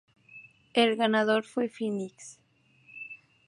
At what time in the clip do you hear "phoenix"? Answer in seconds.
1.69-2.39